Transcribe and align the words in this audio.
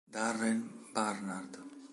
Darren 0.13 0.89
Barnard 0.97 1.61